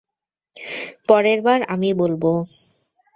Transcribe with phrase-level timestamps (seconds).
[1.07, 2.23] পরের বার আমি বলব।